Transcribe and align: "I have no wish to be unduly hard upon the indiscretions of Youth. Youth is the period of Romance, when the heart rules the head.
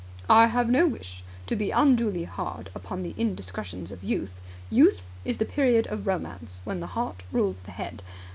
"I 0.31 0.47
have 0.47 0.67
no 0.67 0.87
wish 0.87 1.23
to 1.45 1.55
be 1.55 1.69
unduly 1.69 2.23
hard 2.23 2.71
upon 2.73 3.03
the 3.03 3.13
indiscretions 3.19 3.91
of 3.91 4.03
Youth. 4.03 4.41
Youth 4.71 5.05
is 5.23 5.37
the 5.37 5.45
period 5.45 5.85
of 5.91 6.07
Romance, 6.07 6.59
when 6.63 6.79
the 6.79 6.87
heart 6.97 7.21
rules 7.31 7.59
the 7.61 7.69
head. 7.71 8.01